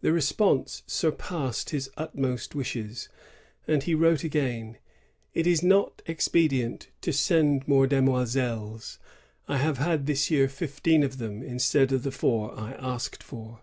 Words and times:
The 0.00 0.10
response 0.10 0.82
surpassed 0.86 1.68
his 1.68 1.90
utmost 1.98 2.54
wishes; 2.54 3.10
and 3.68 3.82
he 3.82 3.94
wrote 3.94 4.24
again:" 4.24 4.78
It 5.34 5.46
is 5.46 5.62
not 5.62 6.00
expedient 6.06 6.88
to 7.02 7.12
send 7.12 7.68
more 7.68 7.86
demoiselles. 7.86 8.98
I 9.48 9.58
have 9.58 9.76
had 9.76 10.06
this 10.06 10.30
year 10.30 10.48
fifteen 10.48 11.02
of 11.02 11.18
them, 11.18 11.42
instead 11.42 11.92
of 11.92 12.04
the 12.04 12.10
four 12.10 12.58
I 12.58 12.72
asked 12.80 13.22
for." 13.22 13.60